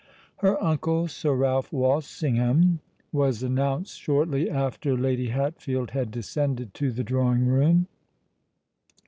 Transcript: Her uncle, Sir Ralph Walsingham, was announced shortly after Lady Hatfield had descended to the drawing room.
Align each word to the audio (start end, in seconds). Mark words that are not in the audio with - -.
Her 0.37 0.59
uncle, 0.63 1.07
Sir 1.07 1.35
Ralph 1.35 1.71
Walsingham, 1.71 2.79
was 3.11 3.43
announced 3.43 3.99
shortly 4.01 4.49
after 4.49 4.97
Lady 4.97 5.27
Hatfield 5.27 5.91
had 5.91 6.09
descended 6.09 6.73
to 6.73 6.91
the 6.91 7.03
drawing 7.03 7.45
room. 7.45 7.85